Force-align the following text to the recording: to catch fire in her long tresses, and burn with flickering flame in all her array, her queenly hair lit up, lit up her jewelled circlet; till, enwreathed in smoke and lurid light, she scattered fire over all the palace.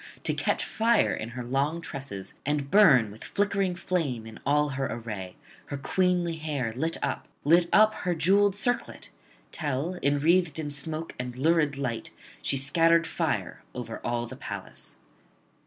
to 0.23 0.33
catch 0.33 0.65
fire 0.65 1.13
in 1.13 1.29
her 1.29 1.45
long 1.45 1.79
tresses, 1.79 2.33
and 2.43 2.71
burn 2.71 3.11
with 3.11 3.23
flickering 3.23 3.75
flame 3.75 4.25
in 4.25 4.39
all 4.47 4.69
her 4.69 4.87
array, 4.91 5.35
her 5.67 5.77
queenly 5.77 6.37
hair 6.37 6.73
lit 6.73 6.97
up, 7.03 7.27
lit 7.43 7.69
up 7.71 7.93
her 8.01 8.15
jewelled 8.15 8.55
circlet; 8.55 9.11
till, 9.51 9.99
enwreathed 10.01 10.57
in 10.57 10.71
smoke 10.71 11.13
and 11.19 11.37
lurid 11.37 11.77
light, 11.77 12.09
she 12.41 12.57
scattered 12.57 13.05
fire 13.05 13.61
over 13.75 13.99
all 14.03 14.25
the 14.25 14.35
palace. 14.35 14.97